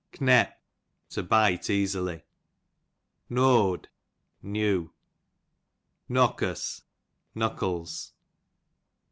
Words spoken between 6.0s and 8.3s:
Knockus, knuckles.